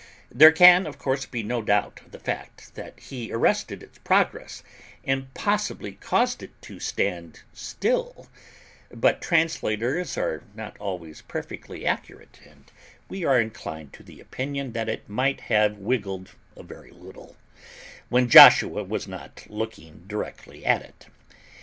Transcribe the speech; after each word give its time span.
There 0.31 0.51
can, 0.51 0.87
of 0.87 0.97
course, 0.97 1.27
be 1.27 1.43
no 1.43 1.61
doubt 1.61 1.99
of 2.03 2.09
the 2.11 2.17
fact, 2.19 2.73
that 2.73 2.99
he 2.99 3.31
arrested 3.31 3.83
its 3.83 3.99
progress, 3.99 4.63
and 5.05 5.31
possibly 5.35 5.91
caused 5.91 6.41
it 6.41 6.59
to 6.63 6.79
"stand 6.79 7.41
still"; 7.53 8.25
but 8.89 9.21
translators 9.21 10.17
are 10.17 10.41
not 10.55 10.75
always 10.79 11.21
perfectly 11.21 11.85
accurate, 11.85 12.39
and 12.49 12.71
we 13.09 13.25
are 13.25 13.39
inclined 13.39 13.93
to 13.93 14.01
the 14.01 14.19
opinion 14.19 14.71
that 14.73 14.89
it 14.89 15.07
might 15.07 15.39
have 15.41 15.77
wiggled 15.77 16.31
a 16.57 16.63
very 16.63 16.89
little, 16.89 17.37
when 18.09 18.27
Joshua 18.27 18.83
was 18.83 19.07
not 19.07 19.45
looking 19.49 20.05
directly 20.07 20.65
at 20.65 20.81
it. 20.81 21.05